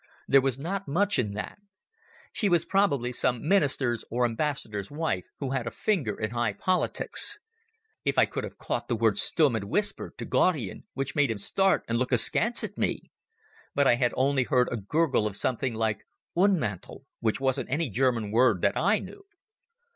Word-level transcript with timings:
There 0.27 0.41
was 0.41 0.57
not 0.57 0.87
much 0.87 1.19
in 1.19 1.33
that. 1.35 1.59
She 2.33 2.49
was 2.49 2.65
probably 2.65 3.11
some 3.13 3.47
minister's 3.47 4.03
or 4.09 4.25
ambassador's 4.25 4.89
wife 4.89 5.25
who 5.37 5.51
had 5.51 5.67
a 5.67 5.69
finger 5.69 6.19
in 6.19 6.31
high 6.31 6.53
politics. 6.53 7.37
If 8.03 8.17
I 8.17 8.25
could 8.25 8.43
have 8.43 8.57
caught 8.57 8.87
the 8.87 8.95
word 8.95 9.19
Stumm 9.19 9.53
had 9.53 9.65
whispered 9.65 10.17
to 10.17 10.25
Gaudian 10.25 10.85
which 10.95 11.13
made 11.15 11.29
him 11.29 11.37
start 11.37 11.83
and 11.87 11.99
look 11.99 12.11
askance 12.11 12.63
at 12.63 12.79
me! 12.79 13.11
But 13.75 13.85
I 13.85 13.93
had 13.93 14.11
only 14.17 14.41
heard 14.45 14.69
a 14.71 14.77
gurgle 14.77 15.27
of 15.27 15.35
something 15.35 15.75
like 15.75 16.07
"Ühnmantl", 16.35 17.03
which 17.19 17.39
wasn't 17.39 17.69
any 17.69 17.87
German 17.87 18.31
word 18.31 18.63
that 18.63 18.75
I 18.75 18.97
knew. 18.97 19.23